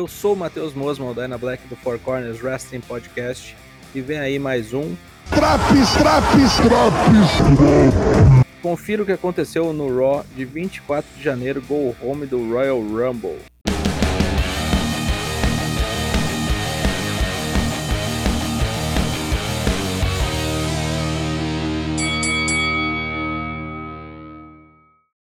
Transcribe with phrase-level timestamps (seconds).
[0.00, 3.54] Eu sou o Matheus Mosman, da Dyna Black do Four Corners Wrestling Podcast,
[3.94, 4.96] e vem aí mais um.
[5.28, 8.46] Traps, traps, traps!
[8.62, 13.40] Confira o que aconteceu no Raw de 24 de janeiro, Go Home do Royal Rumble.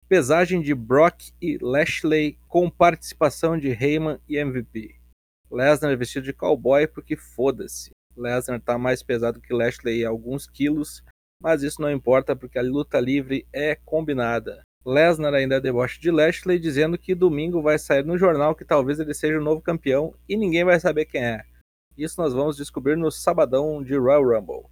[0.07, 4.97] Pesagem de Brock e Lashley com participação de Heyman e MVP.
[5.51, 7.91] Lesnar é vestido de cowboy porque foda-se.
[8.15, 11.03] Lesnar tá mais pesado que Lashley alguns quilos,
[11.41, 14.61] mas isso não importa porque a luta livre é combinada.
[14.85, 19.15] Lesnar ainda debocha de Lashley dizendo que domingo vai sair no jornal que talvez ele
[19.15, 21.43] seja o novo campeão e ninguém vai saber quem é.
[21.97, 24.69] Isso nós vamos descobrir no sabadão de Royal Rumble.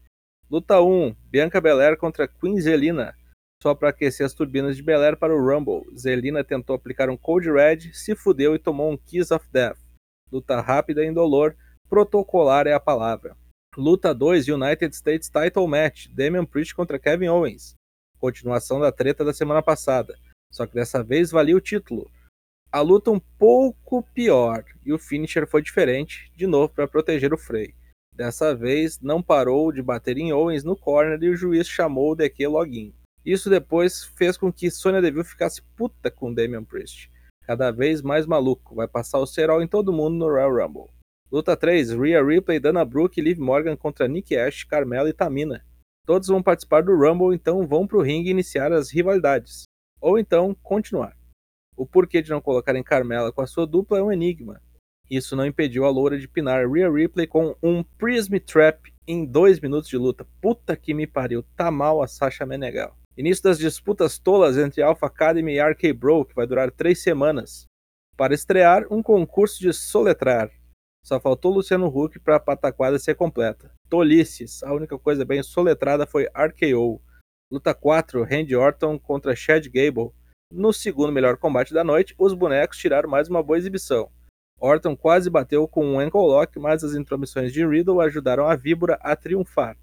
[0.51, 3.15] Luta 1: Bianca Belair contra Queen Zelina
[3.63, 5.85] só para aquecer as turbinas de Belair para o Rumble.
[5.97, 9.79] Zelina tentou aplicar um Cold Red, se fudeu e tomou um Kiss of Death.
[10.33, 11.55] Luta rápida e indolor,
[11.89, 13.37] protocolar é a palavra.
[13.77, 17.75] Luta 2 United States Title Match, Damian Priest contra Kevin Owens.
[18.19, 20.19] Continuação da treta da semana passada,
[20.53, 22.11] só que dessa vez valia o título.
[22.73, 27.39] A luta um pouco pior e o finisher foi diferente, de novo para proteger o
[27.39, 27.73] Frey.
[28.13, 32.17] Dessa vez não parou de bater em Owens no corner e o juiz chamou o
[32.17, 32.93] DQ login.
[33.25, 37.11] Isso depois fez com que Sonya Deville ficasse puta com Damian Priest.
[37.47, 40.91] Cada vez mais maluco, vai passar o cerol em todo mundo no Royal Rumble.
[41.31, 45.65] Luta 3, Rhea Ripley, Dana Brooke e Liv Morgan contra Nick Ash, Carmela e Tamina.
[46.05, 49.63] Todos vão participar do Rumble, então vão pro ringue iniciar as rivalidades.
[50.01, 51.17] Ou então, continuar.
[51.77, 54.61] O porquê de não colocarem Carmela com a sua dupla é um enigma.
[55.11, 59.61] Isso não impediu a loura de pinar Rhea Ripley com um Prism Trap em 2
[59.61, 60.27] minutos de luta.
[60.41, 62.97] Puta que me pariu, tá mal a Sasha Menegal.
[63.17, 67.67] Início das disputas tolas entre Alpha Academy e RK Bro, que vai durar três semanas.
[68.17, 70.51] Para estrear, um concurso de soletrar.
[71.05, 73.71] Só faltou Luciano Huck para a pataquada ser completa.
[73.91, 77.03] Tolices, a única coisa bem soletrada foi RKO.
[77.51, 80.13] Luta 4, Randy Orton contra Chad Gable.
[80.51, 84.11] No segundo melhor combate da noite, os bonecos tiraram mais uma boa exibição.
[84.59, 88.99] Orton quase bateu com um ankle lock, mas as intromissões de Riddle ajudaram a víbora
[89.03, 89.77] a triunfar.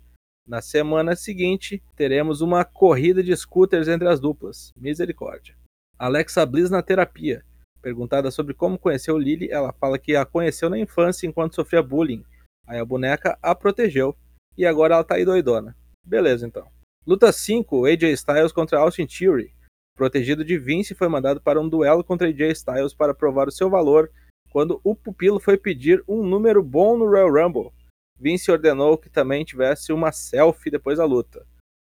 [0.49, 4.73] Na semana seguinte, teremos uma corrida de scooters entre as duplas.
[4.75, 5.55] Misericórdia.
[5.95, 7.45] Alexa Bliss na terapia.
[7.83, 12.23] Perguntada sobre como conheceu Lily, ela fala que a conheceu na infância enquanto sofria bullying.
[12.65, 14.17] Aí a boneca a protegeu.
[14.57, 15.77] E agora ela tá aí doidona.
[16.03, 16.67] Beleza, então.
[17.05, 19.53] Luta 5, AJ Styles contra Austin Theory.
[19.95, 23.69] Protegido de Vince, foi mandado para um duelo contra AJ Styles para provar o seu
[23.69, 24.09] valor
[24.51, 27.71] quando o pupilo foi pedir um número bom no Royal Rumble.
[28.19, 31.47] Vince ordenou que também tivesse uma selfie depois da luta.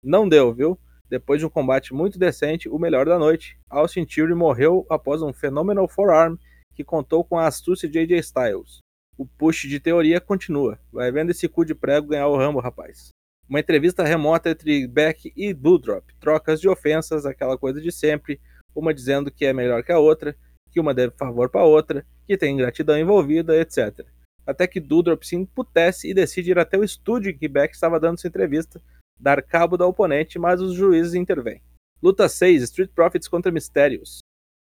[0.04, 0.78] Não deu, viu?
[1.08, 5.32] Depois de um combate muito decente, o melhor da noite, Austin Theory morreu após um
[5.32, 6.36] Phenomenal Forearm
[6.74, 8.78] que contou com a astúcia de AJ Styles.
[9.16, 10.78] O push de teoria continua.
[10.92, 13.08] Vai vendo esse cu de prego ganhar o ramo, rapaz.
[13.48, 16.04] Uma entrevista remota entre Beck e Doudrop.
[16.20, 18.40] Trocas de ofensas, aquela coisa de sempre.
[18.74, 20.36] Uma dizendo que é melhor que a outra,
[20.70, 24.06] que uma deve favor para outra, que tem gratidão envolvida, etc
[24.50, 28.00] até que Dudrop se imputece e decide ir até o estúdio em que Beck estava
[28.00, 28.80] dando sua entrevista,
[29.18, 31.62] dar cabo da oponente, mas os juízes intervêm.
[32.02, 34.20] Luta 6, Street Profits contra Mistérios.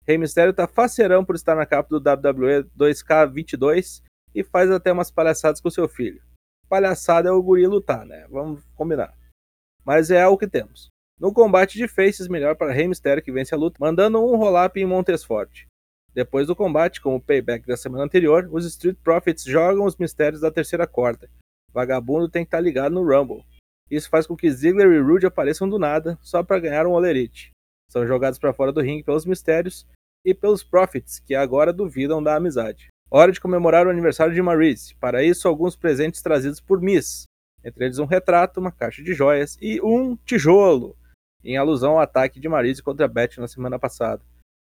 [0.07, 4.01] Rei Mistério tá faceirão por estar na capa do WWE 2K22
[4.33, 6.21] e faz até umas palhaçadas com seu filho.
[6.69, 8.25] Palhaçada é o guri lutar, né?
[8.29, 9.13] Vamos combinar.
[9.85, 10.87] Mas é o que temos.
[11.19, 14.79] No combate de faces, melhor para Rei Mistério que vence a luta, mandando um roll-up
[14.79, 15.65] em Montesfort.
[16.17, 20.41] Depois do combate, como o payback da semana anterior, os Street Profits jogam os mistérios
[20.41, 21.29] da terceira corda.
[21.71, 23.45] Vagabundo tem que estar tá ligado no Rumble.
[23.87, 27.51] Isso faz com que Ziggler e Rude apareçam do nada, só para ganhar um olerite.
[27.87, 29.85] São jogados para fora do ringue pelos mistérios
[30.25, 32.87] e pelos Profits, que agora duvidam da amizade.
[33.11, 34.95] Hora de comemorar o aniversário de Maryse.
[34.95, 37.25] Para isso, alguns presentes trazidos por Miss.
[37.63, 40.97] Entre eles um retrato, uma caixa de joias e um tijolo,
[41.43, 44.23] em alusão ao ataque de Maryse contra Beth na semana passada.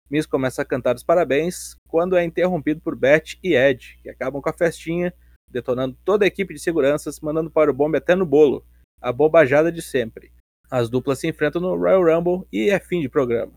[0.10, 4.42] Miss começa a cantar os parabéns quando é interrompido por Beth e Ed, que acabam
[4.42, 5.14] com a festinha,
[5.48, 8.66] detonando toda a equipe de seguranças, mandando para o bombe até no bolo,
[9.02, 10.32] a bobajada de sempre.
[10.70, 13.54] As duplas se enfrentam no Royal Rumble e é fim de programa.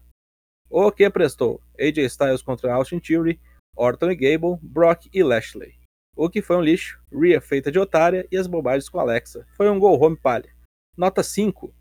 [0.71, 1.61] O que prestou?
[1.79, 3.39] AJ Styles contra Austin Theory,
[3.77, 5.75] Orton e Gable, Brock e Lashley.
[6.17, 9.47] O que foi um lixo, Rhea feita de otária e as bobagens com Alexa.
[9.57, 10.51] Foi um go home palha.
[10.97, 11.73] Nota 5.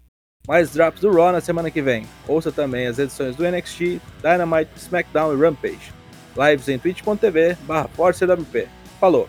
[0.48, 2.06] Mais drops do Raw na semana que vem.
[2.28, 5.94] Ouça também as edições do NXT, Dynamite, SmackDown e Rampage.
[6.36, 7.90] Lives em twitch.tv barra
[9.00, 9.28] Falou!